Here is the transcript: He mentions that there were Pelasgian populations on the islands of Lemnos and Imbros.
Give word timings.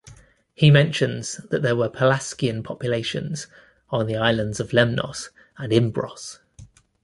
He 0.55 0.71
mentions 0.71 1.33
that 1.51 1.61
there 1.61 1.75
were 1.75 1.87
Pelasgian 1.87 2.63
populations 2.63 3.45
on 3.91 4.07
the 4.07 4.15
islands 4.15 4.59
of 4.59 4.73
Lemnos 4.73 5.29
and 5.59 5.71
Imbros. 5.71 6.39